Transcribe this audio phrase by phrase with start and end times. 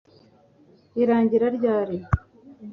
[1.01, 1.97] irangira ryari